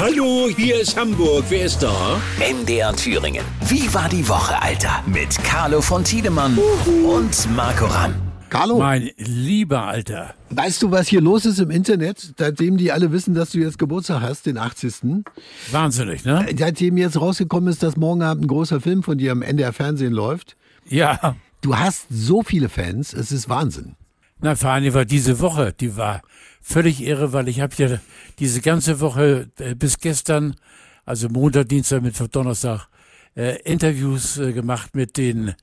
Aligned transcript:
Hallo, 0.00 0.48
hier 0.56 0.80
ist 0.80 0.98
Hamburg. 0.98 1.44
Wer 1.50 1.66
ist 1.66 1.82
da? 1.82 2.18
MDR 2.38 2.96
Thüringen. 2.96 3.44
Wie 3.68 3.92
war 3.92 4.08
die 4.08 4.26
Woche, 4.26 4.60
Alter? 4.62 5.04
Mit 5.06 5.36
Carlo 5.44 5.82
von 5.82 6.02
Tiedemann 6.02 6.56
und 7.04 7.54
Marco 7.54 7.84
Ramm. 7.84 8.14
Carlo, 8.48 8.78
Mein 8.78 9.10
lieber 9.18 9.82
Alter. 9.82 10.34
weißt 10.48 10.80
du, 10.82 10.90
was 10.90 11.06
hier 11.08 11.20
los 11.20 11.44
ist 11.44 11.58
im 11.58 11.70
Internet, 11.70 12.32
seitdem 12.38 12.78
die 12.78 12.92
alle 12.92 13.12
wissen, 13.12 13.34
dass 13.34 13.50
du 13.50 13.58
jetzt 13.58 13.78
Geburtstag 13.78 14.22
hast, 14.22 14.46
den 14.46 14.56
80. 14.56 15.22
Wahnsinnig, 15.70 16.24
ne? 16.24 16.46
Seitdem 16.56 16.96
jetzt 16.96 17.20
rausgekommen 17.20 17.68
ist, 17.68 17.82
dass 17.82 17.98
morgen 17.98 18.22
Abend 18.22 18.44
ein 18.44 18.48
großer 18.48 18.80
Film 18.80 19.02
von 19.02 19.18
dir 19.18 19.32
am 19.32 19.42
NDR 19.42 19.74
Fernsehen 19.74 20.14
läuft. 20.14 20.56
Ja. 20.88 21.36
Du 21.60 21.76
hast 21.76 22.06
so 22.08 22.42
viele 22.42 22.70
Fans, 22.70 23.12
es 23.12 23.32
ist 23.32 23.50
Wahnsinn. 23.50 23.96
Na, 24.42 24.54
vor 24.56 24.70
allem 24.70 24.94
war 24.94 25.04
diese 25.04 25.40
Woche, 25.40 25.72
die 25.78 25.96
war 25.96 26.22
völlig 26.62 27.02
irre, 27.02 27.32
weil 27.32 27.48
ich 27.48 27.60
habe 27.60 27.74
ja 27.76 27.98
diese 28.38 28.60
ganze 28.60 29.00
Woche 29.00 29.50
äh, 29.58 29.74
bis 29.74 29.98
gestern, 29.98 30.56
also 31.04 31.28
Montag, 31.28 31.68
Dienstag, 31.68 32.02
Mittwoch, 32.02 32.28
Donnerstag, 32.28 32.88
äh, 33.36 33.60
Interviews 33.62 34.38
äh, 34.38 34.52
gemacht 34.52 34.94
mit 34.94 35.16
den 35.16 35.54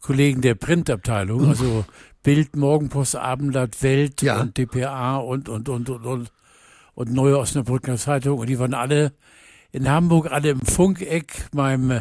Kollegen 0.00 0.40
der 0.42 0.54
Printabteilung, 0.54 1.48
also 1.48 1.84
Bild, 2.22 2.56
Morgenpost, 2.56 3.16
Abendblatt, 3.16 3.82
Welt 3.82 4.20
Ja. 4.22 4.40
und 4.40 4.58
dpa 4.58 5.16
und, 5.16 5.48
und, 5.48 5.68
und, 5.68 5.88
und, 5.88 6.04
und, 6.04 6.32
und 6.94 7.12
Neue 7.12 7.38
Osnabrücker 7.38 7.96
Zeitung. 7.96 8.38
Und 8.38 8.48
die 8.48 8.58
waren 8.58 8.74
alle 8.74 9.12
in 9.72 9.88
Hamburg, 9.88 10.30
alle 10.30 10.50
im 10.50 10.60
Funkeck, 10.60 11.46
meinem, 11.52 12.00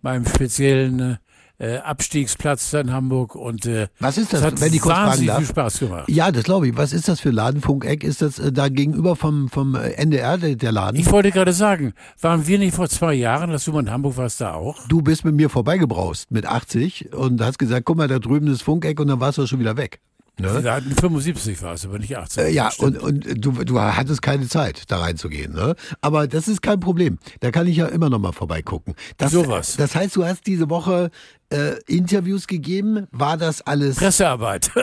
meinem 0.00 0.26
speziellen 0.26 1.18
äh, 1.58 1.76
Abstiegsplatz 1.78 2.72
in 2.72 2.92
Hamburg. 2.92 3.34
Und 3.34 3.66
äh, 3.66 3.88
Was 4.00 4.18
ist 4.18 4.32
das, 4.32 4.40
es 4.40 4.46
hat 4.46 4.60
wenn 4.60 4.72
ich 4.72 4.80
kurz 4.80 4.94
fragen 4.94 5.08
wahnsinnig 5.10 5.28
darf? 5.28 5.38
viel 5.38 5.46
Spaß 5.46 5.78
gemacht. 5.80 6.08
Ja, 6.08 6.30
das 6.32 6.44
glaube 6.44 6.68
ich. 6.68 6.76
Was 6.76 6.92
ist 6.92 7.08
das 7.08 7.20
für 7.20 7.30
Laden? 7.30 7.60
Funkeck? 7.60 8.04
Ist 8.04 8.22
das 8.22 8.38
äh, 8.38 8.52
da 8.52 8.68
gegenüber 8.68 9.16
vom, 9.16 9.48
vom 9.48 9.74
äh, 9.74 9.90
NDR 9.92 10.38
der, 10.38 10.56
der 10.56 10.72
Laden? 10.72 10.98
Ich 10.98 11.10
wollte 11.10 11.30
gerade 11.30 11.52
sagen, 11.52 11.94
waren 12.20 12.46
wir 12.46 12.58
nicht 12.58 12.74
vor 12.74 12.88
zwei 12.88 13.14
Jahren, 13.14 13.50
dass 13.50 13.64
du 13.64 13.72
mal 13.72 13.80
in 13.80 13.90
Hamburg 13.90 14.16
warst, 14.16 14.40
da 14.40 14.54
auch? 14.54 14.76
du 14.88 15.02
bist 15.02 15.24
mit 15.24 15.34
mir 15.34 15.48
vorbeigebraust 15.50 16.30
mit 16.30 16.46
80 16.46 17.12
und 17.14 17.40
hast 17.40 17.58
gesagt, 17.58 17.84
guck 17.84 17.96
mal, 17.96 18.08
da 18.08 18.18
drüben 18.18 18.46
ist 18.48 18.62
Funkeck 18.62 19.00
und 19.00 19.08
dann 19.08 19.20
warst 19.20 19.38
du 19.38 19.46
schon 19.46 19.60
wieder 19.60 19.76
weg. 19.76 20.00
Ne? 20.36 20.64
Wir 20.64 20.72
hatten 20.72 20.90
75 20.90 21.62
war 21.62 21.74
es, 21.74 21.84
aber 21.84 22.00
nicht 22.00 22.16
80. 22.16 22.42
Äh, 22.42 22.50
ja, 22.50 22.70
Stimmt. 22.70 23.00
und, 23.00 23.26
und 23.26 23.44
du, 23.44 23.52
du 23.52 23.80
hattest 23.80 24.20
keine 24.20 24.48
Zeit, 24.48 24.82
da 24.88 24.98
reinzugehen. 24.98 25.52
Ne? 25.52 25.76
Aber 26.00 26.26
das 26.26 26.48
ist 26.48 26.60
kein 26.60 26.80
Problem. 26.80 27.18
Da 27.38 27.52
kann 27.52 27.68
ich 27.68 27.76
ja 27.76 27.86
immer 27.86 28.10
noch 28.10 28.18
mal 28.18 28.32
vorbeigucken. 28.32 28.94
Das, 29.16 29.30
Sowas. 29.30 29.76
Das 29.76 29.94
heißt, 29.94 30.16
du 30.16 30.24
hast 30.24 30.44
diese 30.48 30.68
Woche 30.70 31.12
äh, 31.50 31.74
Interviews 31.86 32.48
gegeben. 32.48 33.06
War 33.12 33.36
das 33.36 33.62
alles... 33.62 33.96
Pressearbeit. 33.96 34.70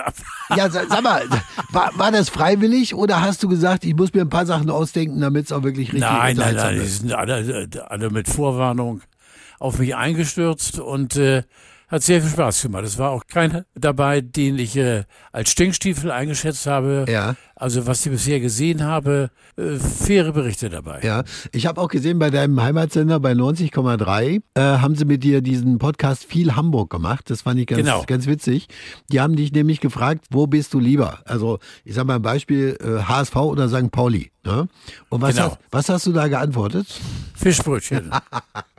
Ja, 0.56 0.70
sag, 0.70 0.90
mal, 1.02 1.24
war, 1.70 1.98
war 1.98 2.12
das 2.12 2.28
freiwillig 2.28 2.94
oder 2.94 3.22
hast 3.22 3.42
du 3.42 3.48
gesagt, 3.48 3.86
ich 3.86 3.96
muss 3.96 4.14
mir 4.14 4.20
ein 4.22 4.30
paar 4.30 4.46
Sachen 4.46 4.70
ausdenken, 4.70 5.22
damit 5.22 5.46
es 5.46 5.54
auch 5.54 5.64
wirklich 5.64 5.94
richtig 5.94 6.02
nein, 6.02 6.36
nein, 6.36 6.56
unterhaltsam 6.56 6.68
nein, 6.68 6.80
die 6.80 6.86
ist? 6.86 7.00
sind 7.00 7.14
alle, 7.14 7.70
alle 7.88 8.10
mit 8.10 8.28
Vorwarnung 8.28 9.02
auf 9.60 9.80
mich 9.80 9.96
eingestürzt 9.96 10.80
und 10.80 11.16
äh, 11.16 11.44
hat 11.92 12.02
sehr 12.04 12.22
viel 12.22 12.32
Spaß 12.32 12.62
gemacht. 12.64 12.84
Es 12.86 12.98
war 12.98 13.12
auch 13.12 13.28
keiner 13.28 13.66
dabei, 13.76 14.22
den 14.22 14.58
ich 14.58 14.76
äh, 14.78 15.04
als 15.32 15.52
Stinkstiefel 15.52 16.10
eingeschätzt 16.10 16.66
habe. 16.66 17.06
Ja. 17.10 17.36
Also 17.56 17.86
was 17.86 18.04
ich 18.06 18.12
bisher 18.12 18.40
gesehen 18.40 18.84
habe, 18.84 19.30
äh, 19.58 19.76
faire 19.78 20.32
Berichte 20.32 20.70
dabei. 20.70 21.02
Ja, 21.04 21.24
ich 21.52 21.68
habe 21.68 21.80
auch 21.80 21.90
gesehen, 21.90 22.18
bei 22.18 22.32
deinem 22.32 22.60
Heimatsender 22.60 23.20
bei 23.20 23.34
90,3 23.34 24.42
äh, 24.56 24.62
haben 24.62 24.96
sie 24.96 25.06
mit 25.06 25.24
dir 25.24 25.42
diesen 25.42 25.78
Podcast 25.78 26.24
viel 26.26 26.56
Hamburg 26.56 26.90
gemacht. 26.90 27.30
Das 27.30 27.44
fand 27.44 27.60
ich 27.60 27.68
ganz, 27.68 27.82
Genau. 27.82 28.04
ganz 28.08 28.26
witzig. 28.26 28.68
Die 29.12 29.20
haben 29.22 29.36
dich 29.36 29.52
nämlich 29.52 29.80
gefragt, 29.80 30.26
wo 30.32 30.48
bist 30.48 30.74
du 30.74 30.80
lieber? 30.80 31.20
Also 31.26 31.60
ich 31.84 31.94
sag 31.94 32.06
mal 32.08 32.16
ein 32.16 32.22
Beispiel, 32.24 32.78
äh, 32.82 33.04
HSV 33.04 33.36
oder 33.36 33.70
St. 33.70 33.92
Pauli. 33.92 34.32
Ne? 34.44 34.68
Und 35.10 35.22
was, 35.22 35.36
Genau. 35.36 35.50
hast, 35.52 35.60
was 35.70 35.90
hast 35.90 36.08
du 36.08 36.14
da 36.14 36.28
geantwortet? 36.28 36.88
Fischbrötchen. 37.36 38.10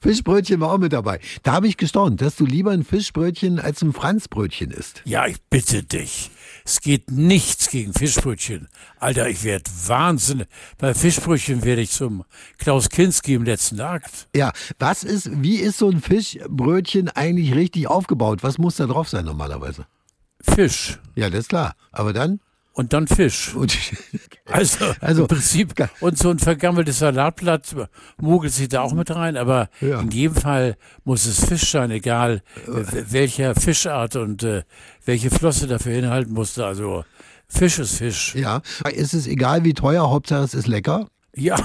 Fischbrötchen 0.00 0.60
war 0.60 0.72
auch 0.72 0.78
mit 0.78 0.92
dabei. 0.92 1.20
Da 1.42 1.52
habe 1.52 1.68
ich 1.68 1.76
gestaunt, 1.76 2.20
dass 2.20 2.36
du 2.36 2.44
lieber 2.44 2.70
ein 2.70 2.84
Fischbrötchen 2.84 3.58
als 3.58 3.82
ein 3.82 3.92
Franzbrötchen 3.92 4.70
isst. 4.70 5.02
Ja, 5.04 5.26
ich 5.26 5.40
bitte 5.50 5.82
dich. 5.82 6.30
Es 6.64 6.80
geht 6.80 7.10
nichts 7.10 7.70
gegen 7.70 7.92
Fischbrötchen. 7.92 8.68
Alter, 8.98 9.28
ich 9.28 9.44
werd 9.44 9.68
wahnsinnig. 9.86 10.46
Bei 10.78 10.94
Fischbrötchen 10.94 11.64
werde 11.64 11.82
ich 11.82 11.90
zum 11.90 12.24
Klaus 12.58 12.88
Kinski 12.88 13.34
im 13.34 13.44
letzten 13.44 13.80
Akt. 13.80 14.28
Ja, 14.34 14.52
was 14.78 15.04
ist, 15.04 15.30
wie 15.42 15.56
ist 15.56 15.78
so 15.78 15.90
ein 15.90 16.00
Fischbrötchen 16.00 17.08
eigentlich 17.08 17.54
richtig 17.54 17.86
aufgebaut? 17.86 18.42
Was 18.42 18.58
muss 18.58 18.76
da 18.76 18.86
drauf 18.86 19.08
sein 19.08 19.24
normalerweise? 19.24 19.86
Fisch. 20.40 20.98
Ja, 21.14 21.30
das 21.30 21.40
ist 21.40 21.48
klar. 21.48 21.74
Aber 21.92 22.12
dann? 22.12 22.40
Und 22.80 22.94
dann 22.94 23.06
Fisch. 23.06 23.54
Und, 23.54 23.76
Also, 24.46 24.84
Also- 25.00 25.22
im 25.22 25.28
Prinzip, 25.28 25.74
und 26.00 26.16
so 26.18 26.30
ein 26.30 26.38
vergammeltes 26.38 26.98
Salatblatt 27.00 27.76
mogelt 28.16 28.52
sich 28.54 28.68
da 28.70 28.80
auch 28.80 28.94
mit 28.94 29.14
rein, 29.14 29.36
aber 29.36 29.68
Ja. 29.82 30.00
in 30.00 30.10
jedem 30.10 30.34
Fall 30.34 30.76
muss 31.04 31.26
es 31.26 31.44
Fisch 31.44 31.70
sein, 31.70 31.90
egal 31.90 32.42
äh, 32.66 32.70
welcher 33.10 33.54
Fischart 33.54 34.16
und 34.16 34.42
äh, 34.42 34.62
welche 35.04 35.30
Flosse 35.30 35.66
dafür 35.66 35.92
hinhalten 35.94 36.32
musste. 36.32 36.64
Also 36.64 37.04
Fisch 37.48 37.78
ist 37.78 37.98
Fisch. 37.98 38.34
Ja, 38.34 38.62
ist 38.92 39.12
es 39.12 39.26
egal 39.26 39.62
wie 39.64 39.74
teuer, 39.74 40.08
Hauptsache 40.10 40.42
es 40.44 40.54
ist 40.54 40.66
lecker. 40.66 41.08
Ja. 41.36 41.56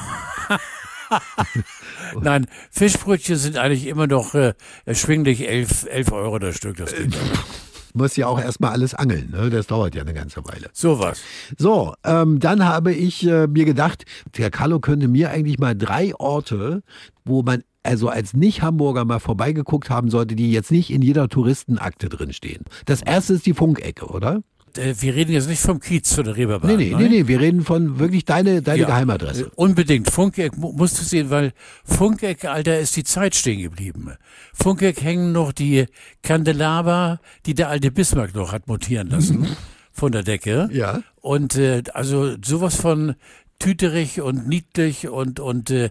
Nein, 2.22 2.46
Fischbrötchen 2.72 3.38
sind 3.38 3.58
eigentlich 3.58 3.88
immer 3.88 4.06
noch 4.08 4.34
äh, 4.36 4.54
erschwinglich 4.86 5.48
11, 5.48 5.86
11 5.90 6.12
Euro 6.12 6.40
das 6.40 6.58
Stück. 6.58 6.78
Das 6.78 6.94
geht. 6.94 7.16
Muss 7.96 8.18
ja 8.18 8.28
auch 8.28 8.40
erstmal 8.40 8.72
alles 8.72 8.94
angeln, 8.94 9.32
ne? 9.32 9.50
das 9.50 9.68
dauert 9.68 9.96
ja 9.96 10.02
eine 10.02 10.14
ganze 10.14 10.44
Weile. 10.46 10.70
Sowas. 10.74 11.22
So, 11.58 11.94
ähm, 12.04 12.40
dann 12.40 12.66
habe 12.66 12.94
ich 12.94 13.26
äh, 13.26 13.48
mir 13.48 13.64
gedacht, 13.64 14.04
der 14.38 14.52
Carlo 14.52 14.82
könnte 14.82 15.08
mir 15.08 15.32
eigentlich 15.32 15.60
mal 15.60 15.76
drei 15.76 16.14
Orte, 16.16 16.84
wo 17.24 17.42
man 17.42 17.64
also 17.84 18.10
als 18.10 18.34
Nicht-Hamburger 18.34 19.06
mal 19.06 19.20
vorbeigeguckt 19.20 19.90
haben 19.90 20.10
sollte, 20.10 20.36
die 20.36 20.52
jetzt 20.52 20.72
nicht 20.72 20.92
in 20.92 21.02
jeder 21.02 21.30
Touristenakte 21.30 22.10
drinstehen. 22.10 22.66
Das 22.86 23.02
erste 23.02 23.34
ist 23.34 23.46
die 23.46 23.54
Funkecke, 23.54 24.08
oder? 24.08 24.42
Äh, 24.78 24.96
wir 25.00 25.16
reden 25.16 25.32
jetzt 25.32 25.48
nicht 25.50 25.62
vom 25.62 25.80
Kiez 25.80 26.10
zu 26.10 26.24
der 26.24 26.36
Reeperbahn. 26.36 26.72
Nee, 26.72 26.78
nee, 26.86 26.90
nein? 26.92 27.02
nee, 27.04 27.10
nee, 27.10 27.28
wir 27.28 27.40
reden 27.40 27.64
von 27.64 28.00
wirklich 28.00 28.26
deine, 28.26 28.62
deine 28.62 28.82
Ja, 28.82 28.88
Geheimadresse. 28.88 29.44
äh, 29.46 29.50
Unbedingt. 29.56 30.10
Funkeck 30.12 30.58
mu- 30.58 30.72
musst 30.74 31.00
du 31.00 31.04
sehen, 31.04 31.30
weil 31.30 31.54
Funkeck, 31.84 32.46
Alter, 32.46 32.80
ist 32.80 32.96
die 32.96 33.04
Zeit 33.04 33.36
stehen 33.36 33.62
geblieben. 33.62 34.12
Funkeck 34.54 35.02
hängen 35.02 35.32
noch 35.32 35.52
die 35.52 35.86
Kandelaber, 36.24 37.20
die 37.46 37.54
der 37.56 37.70
alte 37.70 37.92
Bismarck 37.92 38.36
noch 38.36 38.52
hat 38.52 38.68
montieren 38.68 39.10
lassen 39.10 39.48
von 39.92 40.12
der 40.12 40.24
Decke. 40.24 40.70
Ja. 40.72 41.02
Und 41.22 41.56
äh, 41.56 41.84
also 41.94 42.36
sowas 42.44 42.76
von 42.76 43.16
tüterig 43.60 44.20
und 44.22 44.48
niedlich 44.48 45.08
und 45.08 45.40
und 45.40 45.70
äh, 45.72 45.90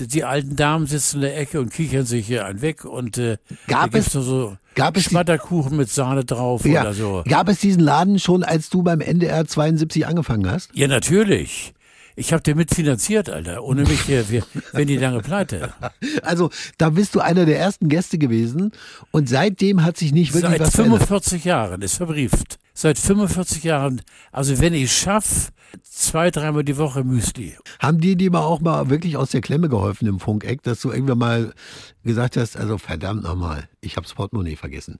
die, 0.00 0.24
alten 0.24 0.56
Damen 0.56 0.86
sitzen 0.86 1.16
in 1.16 1.22
der 1.22 1.38
Ecke 1.38 1.60
und 1.60 1.72
kichern 1.72 2.04
sich 2.06 2.26
hier 2.26 2.44
einen 2.46 2.60
weg 2.62 2.84
und 2.84 3.18
äh, 3.18 3.38
Gab 3.66 3.94
es- 3.94 4.06
so 4.12 4.56
gab 4.74 4.96
es 4.96 5.04
Schmatterkuchen 5.04 5.76
mit 5.76 5.90
Sahne 5.90 6.24
drauf 6.24 6.64
Ja. 6.66 6.82
oder 6.82 6.92
so. 6.94 7.24
Gab 7.28 7.48
es 7.48 7.60
diesen 7.60 7.80
Laden 7.80 8.18
schon, 8.18 8.44
als 8.44 8.68
du 8.68 8.82
beim 8.82 9.00
NDR 9.00 9.46
72 9.46 10.06
angefangen 10.06 10.50
hast? 10.50 10.68
Ja, 10.74 10.86
natürlich. 10.88 11.72
Ich 12.18 12.32
habe 12.32 12.42
den 12.42 12.56
mitfinanziert, 12.56 13.28
Alter. 13.28 13.62
Ohne 13.62 13.82
mich 13.82 14.08
äh, 14.08 14.28
wir, 14.30 14.42
wären 14.72 14.86
die 14.86 14.96
lange 14.96 15.20
pleite. 15.20 15.72
Also, 16.22 16.50
da 16.78 16.90
bist 16.90 17.14
du 17.14 17.20
einer 17.20 17.44
der 17.46 17.58
ersten 17.58 17.88
Gäste 17.88 18.16
gewesen 18.18 18.72
und 19.12 19.28
seitdem 19.28 19.82
hat 19.84 19.96
sich 19.98 20.12
nicht 20.12 20.32
wirklich 20.34 20.52
Seit 20.52 20.60
was 20.60 20.74
verändert. 20.74 20.98
45 21.00 21.44
Jahren 21.44 21.82
ist 21.82 21.96
verbrieft. 21.96 22.58
Seit 22.78 22.98
45 22.98 23.64
Jahren, 23.64 24.02
also 24.32 24.60
wenn 24.60 24.74
ich 24.74 24.94
schaff, 24.94 25.50
zwei, 25.82 26.30
dreimal 26.30 26.62
die 26.62 26.76
Woche 26.76 27.04
Müsli. 27.04 27.56
Haben 27.80 28.02
die 28.02 28.16
dir 28.16 28.30
mal 28.30 28.42
auch 28.42 28.60
mal 28.60 28.90
wirklich 28.90 29.16
aus 29.16 29.30
der 29.30 29.40
Klemme 29.40 29.70
geholfen 29.70 30.06
im 30.06 30.20
Funkeck, 30.20 30.62
dass 30.62 30.82
du 30.82 30.92
irgendwann 30.92 31.16
mal 31.16 31.54
gesagt 32.04 32.36
hast, 32.36 32.54
also 32.54 32.76
verdammt 32.76 33.22
nochmal, 33.22 33.66
ich 33.80 33.96
hab's 33.96 34.12
Portemonnaie 34.12 34.56
vergessen. 34.56 34.98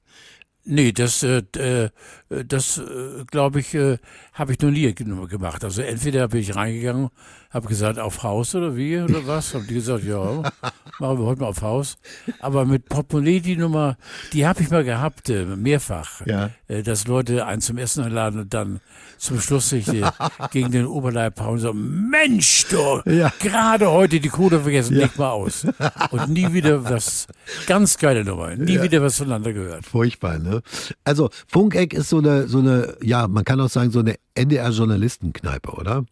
Nee, 0.68 0.90
das, 0.90 1.22
äh, 1.22 1.42
äh, 1.56 1.90
das 2.28 2.78
äh, 2.78 3.24
glaube 3.30 3.60
ich, 3.60 3.72
äh, 3.74 3.98
habe 4.32 4.52
ich 4.52 4.60
noch 4.60 4.70
nie 4.72 4.92
ge- 4.92 5.26
gemacht. 5.28 5.62
Also 5.62 5.80
entweder 5.82 6.26
bin 6.26 6.40
ich 6.40 6.56
reingegangen, 6.56 7.10
habe 7.50 7.68
gesagt, 7.68 8.00
auf 8.00 8.24
Haus 8.24 8.52
oder 8.56 8.76
wie 8.76 8.98
oder 8.98 9.24
was. 9.28 9.54
Haben 9.54 9.66
die 9.68 9.74
gesagt, 9.74 10.02
ja, 10.04 10.18
machen 10.98 11.18
wir 11.18 11.24
heute 11.24 11.40
mal 11.42 11.46
auf 11.48 11.62
Haus. 11.62 11.96
Aber 12.40 12.64
mit 12.64 12.88
Portemonnaie 12.88 13.38
die 13.40 13.56
Nummer, 13.56 13.96
die 14.32 14.44
habe 14.44 14.60
ich 14.60 14.70
mal 14.70 14.82
gehabt, 14.82 15.30
äh, 15.30 15.44
mehrfach. 15.44 16.26
Ja. 16.26 16.50
Äh, 16.66 16.82
dass 16.82 17.06
Leute 17.06 17.46
einen 17.46 17.60
zum 17.60 17.78
Essen 17.78 18.02
einladen 18.02 18.40
und 18.40 18.52
dann 18.52 18.80
zum 19.18 19.40
Schluss 19.40 19.68
sich 19.70 19.86
äh, 19.88 20.02
gegen 20.50 20.72
den 20.72 20.86
Oberleib 20.86 21.38
hauen 21.40 21.52
und 21.54 21.58
so, 21.60 21.72
Mensch, 21.72 22.66
du, 22.70 23.02
Ja. 23.08 23.32
gerade 23.38 23.88
heute 23.90 24.18
die 24.18 24.28
Kohle 24.28 24.58
vergessen, 24.60 24.96
Ja. 24.96 25.02
leg 25.04 25.16
mal 25.16 25.30
aus. 25.30 25.64
Und 26.10 26.28
nie 26.30 26.52
wieder 26.52 26.84
was, 26.84 27.28
ganz 27.68 27.96
geile 27.98 28.24
Nummer, 28.24 28.54
nie 28.56 28.82
wieder 28.82 29.00
was 29.00 29.16
voneinander 29.18 29.52
gehört. 29.52 29.86
Furchtbar, 29.86 30.38
ne? 30.38 30.55
Also, 31.04 31.30
Funkeck 31.46 31.92
ist 31.94 32.08
so 32.08 32.18
eine, 32.18 32.48
so 32.48 32.58
eine, 32.58 32.96
ja, 33.02 33.28
man 33.28 33.44
kann 33.44 33.60
auch 33.60 33.68
sagen, 33.70 33.90
so 33.90 34.00
eine 34.00 34.16
NDR-Journalistenkneipe, 34.34 35.70
oder? 35.72 36.04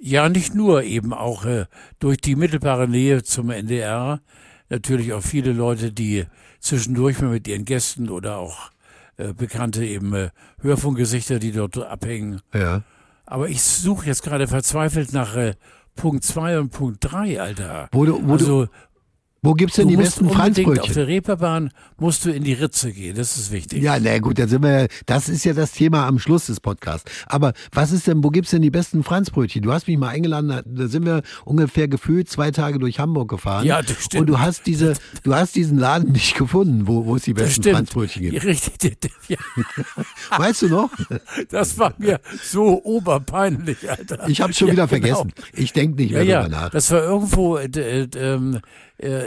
Ja, 0.00 0.28
nicht 0.28 0.54
nur, 0.54 0.84
eben 0.84 1.12
auch 1.12 1.44
äh, 1.44 1.66
durch 1.98 2.18
die 2.18 2.36
mittelbare 2.36 2.88
Nähe 2.88 3.22
zum 3.22 3.50
NDR 3.50 4.20
natürlich 4.68 5.12
auch 5.12 5.22
viele 5.22 5.52
Leute, 5.52 5.92
die 5.92 6.24
zwischendurch 6.60 7.20
mal 7.20 7.30
mit 7.30 7.48
ihren 7.48 7.64
Gästen 7.64 8.08
oder 8.08 8.36
auch 8.38 8.70
äh, 9.16 9.32
bekannte 9.32 9.84
eben 9.84 10.14
äh, 10.14 10.30
Hörfunkgesichter, 10.60 11.38
die 11.38 11.52
dort 11.52 11.78
abhängen. 11.78 12.40
Ja. 12.54 12.82
Aber 13.26 13.48
ich 13.48 13.62
suche 13.62 14.06
jetzt 14.06 14.22
gerade 14.22 14.46
verzweifelt 14.46 15.12
nach 15.12 15.34
äh, 15.36 15.54
Punkt 15.96 16.22
2 16.22 16.60
und 16.60 16.70
Punkt 16.70 16.98
3, 17.00 17.40
Alter. 17.40 17.88
Wo 17.92 18.04
du- 18.04 18.20
wo 18.26 18.34
also, 18.34 18.68
Wo 19.40 19.54
gibt's 19.54 19.76
denn 19.76 19.84
du 19.86 19.90
die 19.92 19.96
besten 19.96 20.26
unbedingt 20.26 20.40
auf 20.40 20.54
Franzbrötchen? 20.64 20.94
der 20.94 21.06
Reeperbahn 21.06 21.70
musst 21.98 22.24
du 22.24 22.30
in 22.32 22.42
die 22.42 22.54
Ritze 22.54 22.92
gehen, 22.92 23.16
das 23.16 23.36
ist 23.36 23.52
wichtig. 23.52 23.80
Ja, 23.82 23.98
na 24.00 24.18
gut, 24.18 24.38
dann 24.38 24.48
sind 24.48 24.62
wir, 24.64 24.88
das 25.06 25.28
ist 25.28 25.44
ja 25.44 25.52
das 25.52 25.70
Thema 25.72 26.06
am 26.08 26.18
Schluss 26.18 26.46
des 26.46 26.58
Podcasts. 26.58 27.08
Aber 27.26 27.52
was 27.72 27.92
ist 27.92 28.06
denn, 28.08 28.24
wo 28.24 28.30
gibt's 28.30 28.50
denn 28.50 28.62
die 28.62 28.70
besten 28.70 29.04
Franzbrötchen? 29.04 29.62
Du 29.62 29.72
hast 29.72 29.86
mich 29.86 29.96
mal 29.96 30.08
eingeladen, 30.08 30.48
da- 30.66 30.88
sind 30.88 31.06
wir 31.06 31.22
ungefähr 31.44 31.86
gefühlt 31.86 32.28
zwei 32.28 32.50
Tage 32.50 32.78
durch 32.80 32.98
Hamburg 32.98 33.28
gefahren. 33.30 33.64
Ja, 33.64 33.80
das 33.80 34.04
stimmt. 34.04 34.22
Und 34.22 34.26
du 34.26 34.40
hast 34.40 34.66
diese, 34.66 34.94
du 35.22 35.34
hast 35.34 35.54
diesen 35.54 35.78
Laden 35.78 36.10
nicht 36.12 36.34
gefunden, 36.36 36.88
wo, 36.88 37.06
wo 37.06 37.14
es 37.16 37.22
die 37.22 37.34
besten. 37.34 37.62
Franzbrötchen 37.62 38.22
gibt. 38.22 38.34
Ja, 38.34 38.42
Richtig, 38.42 38.98
ja, 39.28 39.36
Weißt 40.36 40.62
du 40.62 40.68
noch? 40.68 40.90
das 41.50 41.78
war 41.78 41.94
mir 41.98 42.20
so 42.42 42.82
oberpeinlich, 42.84 43.88
Alter. 43.88 44.28
Ich 44.28 44.40
habe 44.40 44.52
schon 44.52 44.68
Ja, 44.68 44.72
wieder 44.72 44.86
genau. 44.88 45.16
vergessen. 45.16 45.32
Ich 45.52 45.72
denke 45.72 46.02
nicht 46.02 46.10
Ja, 46.10 46.18
mehr 46.18 46.26
ja, 46.26 46.42
drüber 46.42 46.56
nach. 46.56 46.70
das 46.70 46.90
war 46.90 47.02
irgendwo 47.02 47.56
äh, 47.56 47.66
äh, 47.66 48.08
ähm, 48.16 48.60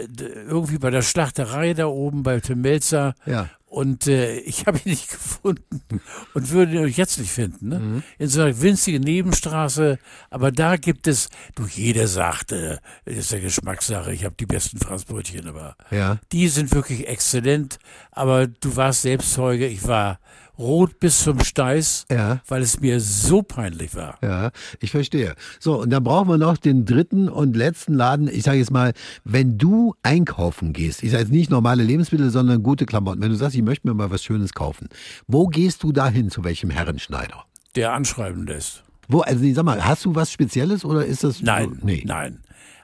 äh, 0.01 0.23
irgendwie 0.47 0.77
bei 0.77 0.89
der 0.89 1.01
Schlachterei 1.01 1.73
da 1.73 1.87
oben 1.87 2.23
bei 2.23 2.39
Tim 2.39 2.61
Melzer. 2.61 3.15
Ja. 3.25 3.49
Und 3.65 4.07
äh, 4.07 4.37
ich 4.39 4.65
habe 4.67 4.79
ihn 4.79 4.91
nicht 4.91 5.09
gefunden 5.09 5.81
und 6.33 6.49
würde 6.51 6.73
ihn 6.73 6.87
jetzt 6.89 7.17
nicht 7.19 7.31
finden. 7.31 7.69
Ne? 7.69 7.79
Mhm. 7.79 8.03
In 8.19 8.27
so 8.27 8.41
einer 8.41 8.61
winzigen 8.61 9.01
Nebenstraße. 9.01 9.97
Aber 10.29 10.51
da 10.51 10.75
gibt 10.75 11.07
es, 11.07 11.29
du, 11.55 11.65
jeder 11.67 12.07
sagt, 12.07 12.51
äh, 12.51 12.77
ist 13.05 13.31
ja 13.31 13.39
Geschmackssache, 13.39 14.11
ich 14.11 14.25
habe 14.25 14.35
die 14.37 14.45
besten 14.45 14.77
Franzbrötchen, 14.79 15.47
aber 15.47 15.75
Ja. 15.89 16.19
die 16.33 16.49
sind 16.49 16.73
wirklich 16.73 17.07
exzellent. 17.07 17.79
Aber 18.11 18.47
du 18.47 18.75
warst 18.75 19.03
selbst 19.03 19.33
Zeuge, 19.33 19.67
ich 19.67 19.87
war 19.87 20.19
rot 20.61 20.99
bis 20.99 21.23
zum 21.23 21.39
Steiß, 21.39 22.05
Ja. 22.11 22.41
weil 22.47 22.61
es 22.61 22.79
mir 22.79 22.99
so 22.99 23.41
peinlich 23.41 23.95
war. 23.95 24.17
Ja, 24.21 24.51
ich 24.79 24.91
verstehe. 24.91 25.35
So, 25.59 25.81
und 25.81 25.89
dann 25.89 26.03
brauchen 26.03 26.29
wir 26.29 26.37
noch 26.37 26.57
den 26.57 26.85
dritten 26.85 27.27
und 27.27 27.55
letzten 27.55 27.93
Laden. 27.93 28.27
Ich 28.27 28.43
sage 28.43 28.59
jetzt 28.59 28.71
mal, 28.71 28.93
wenn 29.23 29.57
du 29.57 29.95
einkaufen 30.03 30.71
gehst, 30.73 31.03
ich 31.03 31.11
sage 31.11 31.23
jetzt 31.23 31.31
nicht 31.31 31.49
normale 31.49 31.83
Lebensmittel, 31.83 32.29
sondern 32.29 32.63
gute 32.63 32.85
Klamotten. 32.85 33.21
Wenn 33.21 33.31
du 33.31 33.35
sagst, 33.35 33.55
ich 33.55 33.63
möchte 33.63 33.87
mir 33.87 33.93
mal 33.93 34.11
was 34.11 34.23
Schönes 34.23 34.53
kaufen, 34.53 34.87
wo 35.27 35.47
gehst 35.47 35.83
du 35.83 35.91
dahin 35.91 36.29
zu 36.29 36.43
welchem 36.43 36.69
Herrenschneider? 36.69 37.45
Der 37.75 37.93
anschreiben 37.93 38.45
lässt. 38.45 38.83
Wo, 39.07 39.21
also 39.21 39.43
ich 39.43 39.55
sag 39.55 39.65
mal, 39.65 39.83
hast 39.83 40.05
du 40.05 40.15
was 40.15 40.31
Spezielles 40.31 40.85
oder 40.85 41.05
ist 41.05 41.23
das? 41.23 41.41
Nein, 41.41 41.79
nee. 41.83 42.03
nein. 42.05 42.39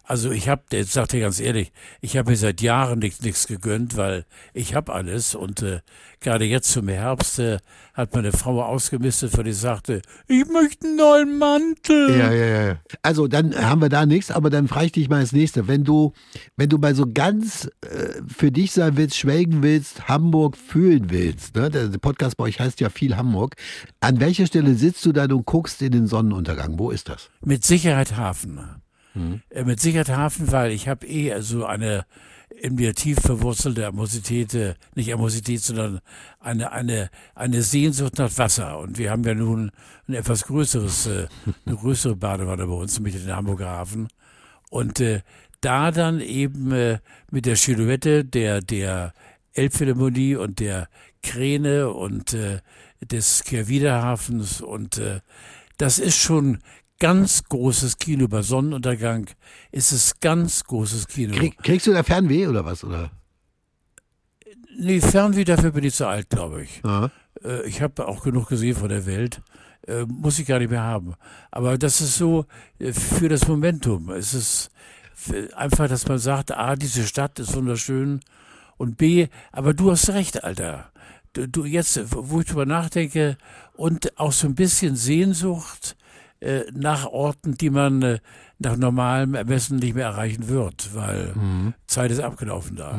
Also 0.07 0.31
ich 0.31 0.47
habe, 0.47 0.63
jetzt 0.71 0.93
sag 0.93 1.09
dir 1.09 1.19
ganz 1.19 1.41
ehrlich, 1.41 1.73
ich 1.99 2.15
habe 2.15 2.31
mir 2.31 2.37
seit 2.37 2.61
Jahren 2.61 2.99
nichts 2.99 3.45
gegönnt, 3.45 3.97
weil 3.97 4.25
ich 4.53 4.73
habe 4.73 4.93
alles 4.93 5.35
und 5.35 5.61
äh, 5.61 5.81
gerade 6.21 6.45
jetzt 6.45 6.71
zum 6.71 6.87
Herbst 6.87 7.39
äh, 7.39 7.57
hat 7.93 8.15
meine 8.15 8.31
Frau 8.31 8.63
ausgemistet, 8.63 9.37
weil 9.37 9.47
ich 9.47 9.57
sagte, 9.57 10.01
ich 10.29 10.45
möchte 10.47 10.87
einen 10.87 10.95
neuen 10.95 11.37
Mantel. 11.37 12.17
Ja, 12.17 12.31
ja, 12.31 12.67
ja. 12.67 12.79
Also 13.01 13.27
dann 13.27 13.53
haben 13.53 13.81
wir 13.81 13.89
da 13.89 14.05
nichts, 14.05 14.31
aber 14.31 14.49
dann 14.49 14.69
frage 14.69 14.85
ich 14.85 14.91
dich 14.93 15.09
mal 15.09 15.19
das 15.19 15.33
nächste. 15.33 15.67
Wenn 15.67 15.83
du, 15.83 16.13
wenn 16.55 16.69
du 16.69 16.79
bei 16.79 16.93
so 16.93 17.05
ganz 17.13 17.69
äh, 17.81 18.21
für 18.33 18.49
dich 18.49 18.71
sein 18.71 18.95
willst, 18.95 19.17
schwelgen 19.17 19.61
willst, 19.61 20.07
Hamburg 20.07 20.55
fühlen 20.55 21.09
willst, 21.09 21.53
ne? 21.57 21.69
der, 21.69 21.89
der 21.89 21.97
Podcast 21.97 22.37
bei 22.37 22.45
euch 22.45 22.61
heißt 22.61 22.79
ja 22.79 22.89
viel 22.89 23.17
Hamburg, 23.17 23.55
an 23.99 24.21
welcher 24.21 24.47
Stelle 24.47 24.73
sitzt 24.75 25.05
du 25.05 25.11
dann 25.11 25.33
und 25.33 25.45
guckst 25.45 25.81
in 25.81 25.91
den 25.91 26.07
Sonnenuntergang? 26.07 26.79
Wo 26.79 26.91
ist 26.91 27.09
das? 27.09 27.29
Mit 27.41 27.65
Sicherheit 27.65 28.15
Hafen. 28.15 28.86
Äh, 29.49 29.63
mit 29.63 29.79
Sicherheit 29.79 30.09
Hafen, 30.09 30.51
weil 30.51 30.71
ich 30.71 30.87
habe 30.87 31.05
eh 31.07 31.39
so 31.41 31.65
eine 31.65 32.05
in 32.49 32.75
mir 32.75 32.95
tief 32.95 33.19
verwurzelte 33.19 33.85
Amosität, 33.85 34.53
äh, 34.53 34.75
nicht 34.95 35.13
Amosität, 35.13 35.61
sondern 35.61 35.99
eine, 36.39 36.71
eine, 36.71 37.09
eine 37.35 37.61
Sehnsucht 37.61 38.17
nach 38.17 38.35
Wasser. 38.37 38.79
Und 38.79 38.97
wir 38.97 39.11
haben 39.11 39.23
ja 39.23 39.33
nun 39.33 39.71
ein 40.07 40.13
etwas 40.13 40.45
größeres, 40.45 41.07
äh, 41.07 41.27
eine 41.65 41.75
größere 41.75 42.15
Badewanne 42.15 42.65
bei 42.65 42.73
uns, 42.73 42.97
nämlich 42.97 43.15
den 43.21 43.35
Hamburger 43.35 43.67
Hafen. 43.67 44.07
Und 44.69 44.99
äh, 44.99 45.21
da 45.61 45.91
dann 45.91 46.19
eben 46.21 46.71
äh, 46.71 46.99
mit 47.31 47.45
der 47.45 47.55
Silhouette 47.57 48.23
der, 48.23 48.61
der 48.61 49.13
Elbphilharmonie 49.53 50.35
und 50.35 50.59
der 50.59 50.87
Kräne 51.21 51.89
und 51.91 52.33
äh, 52.33 52.59
des 53.01 53.43
Kehrwiederhafens 53.43 54.61
und 54.61 54.97
äh, 54.97 55.19
das 55.77 55.99
ist 55.99 56.17
schon 56.17 56.59
ganz 56.99 57.43
großes 57.43 57.97
Kino. 57.97 58.27
Bei 58.27 58.41
Sonnenuntergang 58.41 59.27
ist 59.71 59.91
es 59.91 60.19
ganz 60.19 60.63
großes 60.63 61.07
Kino. 61.07 61.35
Krieg, 61.35 61.57
kriegst 61.63 61.87
du 61.87 61.93
da 61.93 62.03
Fernweh 62.03 62.47
oder 62.47 62.65
was? 62.65 62.83
Oder? 62.83 63.11
nee, 64.77 65.01
Fernweh, 65.01 65.43
dafür 65.43 65.71
bin 65.71 65.83
ich 65.83 65.95
zu 65.95 66.07
alt, 66.07 66.29
glaube 66.29 66.63
ich. 66.63 66.81
Ja. 66.83 67.11
Äh, 67.43 67.67
ich 67.67 67.81
habe 67.81 68.07
auch 68.07 68.23
genug 68.23 68.47
gesehen 68.47 68.75
von 68.75 68.89
der 68.89 69.05
Welt. 69.05 69.41
Äh, 69.87 70.05
muss 70.05 70.39
ich 70.39 70.47
gar 70.47 70.59
nicht 70.59 70.71
mehr 70.71 70.83
haben. 70.83 71.15
Aber 71.51 71.77
das 71.77 72.01
ist 72.01 72.17
so 72.17 72.45
äh, 72.79 72.93
für 72.93 73.29
das 73.29 73.47
Momentum. 73.47 74.09
Es 74.09 74.33
ist 74.33 74.69
einfach, 75.55 75.87
dass 75.87 76.07
man 76.07 76.19
sagt, 76.19 76.51
A, 76.51 76.75
diese 76.75 77.07
Stadt 77.07 77.39
ist 77.39 77.55
wunderschön 77.55 78.19
und 78.77 78.97
B, 78.97 79.27
aber 79.51 79.73
du 79.73 79.89
hast 79.91 80.09
recht, 80.09 80.43
Alter. 80.43 80.91
Du, 81.33 81.47
du 81.47 81.65
jetzt, 81.65 81.99
wo 82.11 82.41
ich 82.41 82.47
drüber 82.47 82.65
nachdenke 82.67 83.37
und 83.73 84.17
auch 84.19 84.31
so 84.31 84.47
ein 84.47 84.55
bisschen 84.55 84.95
Sehnsucht 84.95 85.97
nach 86.73 87.05
Orten, 87.05 87.55
die 87.55 87.69
man 87.69 88.01
äh, 88.01 88.19
nach 88.59 88.75
normalem 88.75 89.35
Ermessen 89.35 89.77
nicht 89.77 89.95
mehr 89.95 90.07
erreichen 90.07 90.47
wird, 90.49 90.89
weil 90.93 91.33
Zeit 91.85 92.11
ist 92.11 92.19
abgelaufen 92.19 92.75
da. 92.75 92.97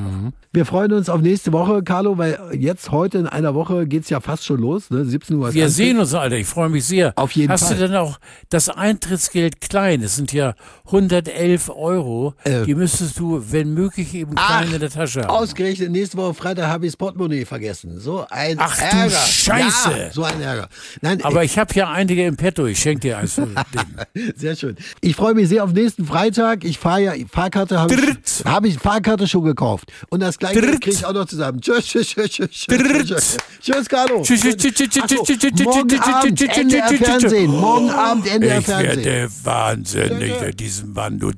Wir 0.52 0.64
freuen 0.64 0.92
uns 0.92 1.08
auf 1.08 1.20
nächste 1.20 1.52
Woche, 1.52 1.82
Carlo, 1.82 2.16
weil 2.16 2.38
jetzt 2.52 2.90
heute 2.90 3.18
in 3.18 3.26
einer 3.26 3.54
Woche 3.54 3.86
geht's 3.86 4.08
ja 4.08 4.20
fast 4.20 4.44
schon 4.44 4.60
los, 4.60 4.90
ne? 4.90 5.04
17 5.04 5.36
Uhr. 5.36 5.52
Wir 5.52 5.68
sehen 5.68 5.98
uns, 5.98 6.14
Alter. 6.14 6.36
Ich 6.36 6.46
freue 6.46 6.68
mich 6.68 6.84
sehr. 6.84 7.12
Auf 7.16 7.32
jeden 7.32 7.50
Hast 7.52 7.64
Fall. 7.68 7.76
du 7.76 7.88
denn 7.88 7.96
auch 7.96 8.18
das 8.50 8.68
Eintrittsgeld 8.68 9.60
klein? 9.60 10.02
Es 10.02 10.16
sind 10.16 10.32
ja 10.32 10.54
111 10.86 11.70
Euro. 11.74 12.34
Äh. 12.44 12.64
Die 12.64 12.74
müsstest 12.74 13.18
du, 13.18 13.42
wenn 13.50 13.74
möglich, 13.74 14.14
eben 14.14 14.34
klein 14.36 14.72
in 14.72 14.80
der 14.80 14.90
Tasche 14.90 15.22
haben. 15.22 15.30
Ausgerechnet 15.30 15.90
nächste 15.90 16.16
Woche 16.16 16.34
Freitag 16.34 16.68
habe 16.68 16.86
ich 16.86 16.92
das 16.92 16.96
Portemonnaie 16.96 17.44
vergessen. 17.44 17.98
So 17.98 18.24
ein 18.30 18.56
Ach 18.58 18.76
du 18.76 18.84
Ärger. 18.96 19.10
Scheiße. 19.16 19.90
Ja, 19.90 20.10
so 20.12 20.22
ein 20.22 20.40
Ärger. 20.40 20.68
Nein, 21.02 21.22
Aber 21.24 21.44
ich 21.44 21.58
habe 21.58 21.74
ja 21.74 21.90
einige 21.90 22.24
im 22.26 22.36
Petto. 22.36 22.66
Ich 22.66 22.78
schenke 22.78 23.00
dir 23.00 23.18
eins. 23.18 23.40
Sehr 24.36 24.56
schön. 24.56 24.76
Ich 25.00 25.16
freue 25.16 25.34
mich 25.34 25.47
sehr 25.48 25.64
auf 25.64 25.72
nächsten 25.72 26.06
Freitag. 26.06 26.64
Ich 26.64 26.78
fahre 26.78 27.00
ja, 27.02 27.12
Fahrkarte 27.30 27.80
habe 27.80 27.94
ich, 27.94 28.44
hab 28.44 28.64
ich 28.64 28.78
Fahrkarte 28.78 29.26
schon 29.26 29.44
gekauft. 29.44 29.90
Und 30.10 30.20
das 30.20 30.38
gleiche 30.38 30.60
kriege 30.60 30.90
ich 30.90 31.04
auch 31.04 31.12
noch 31.12 31.26
zusammen. 31.26 31.60
Tschüss, 31.60 31.86
tschüss, 31.86 32.08
tschüss, 32.08 32.30
tschüss. 32.30 32.50
tschüss. 32.50 32.66
Tschüss, 33.08 33.36
tschüss 33.60 33.88
Carlo. 33.88 34.22
Tschüss, 34.22 34.40
tschüss, 34.40 34.56
tschüss, 34.56 34.74
tschüss, 34.74 34.90
tschüss, 35.06 35.38
tschüss, 35.38 35.64
Morgen 35.64 35.88
tschüss, 35.88 36.00
Abend 36.00 36.38
tschüss, 36.38 36.56
NDR 36.56 36.86
tschüss, 36.88 36.98
tschüss. 36.98 37.08
Fernsehen. 37.08 37.50
Morgen 37.50 37.90
Abend 37.90 38.26
NDR 38.26 38.58
Ich 38.58 38.64
Fernsehen. 38.66 39.04
werde 39.04 39.30
wahnsinnig 39.44 40.42
in 40.42 40.56
diesem 40.56 40.92
Mann. 40.92 41.18
Du. 41.18 41.28
Wie 41.28 41.32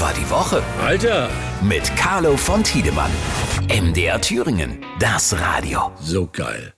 war 0.00 0.12
die 0.14 0.30
Woche? 0.30 0.62
Alter, 0.84 1.28
Mit 1.62 1.94
Carlo 1.96 2.36
von 2.36 2.62
Tiedemann. 2.62 3.10
MDR 3.68 4.20
Thüringen. 4.20 4.78
Das 4.98 5.38
Radio. 5.38 5.92
so 6.00 6.28
geil. 6.32 6.72